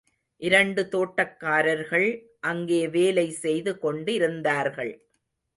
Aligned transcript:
இரண்டு 0.41 0.81
தோட்டக்காரர்கள் 0.91 2.07
அங்கே 2.41 2.81
வேலை 2.87 3.27
செய்து 3.43 3.73
கொண்டிருந்தார்கள். 3.79 4.93